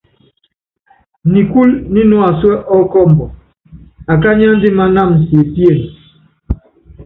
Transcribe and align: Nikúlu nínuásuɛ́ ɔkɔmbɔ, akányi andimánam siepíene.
Nikúlu 1.31 1.73
nínuásuɛ́ 1.93 2.63
ɔkɔmbɔ, 2.77 3.25
akányi 4.11 4.45
andimánam 4.51 5.09
siepíene. 5.25 5.85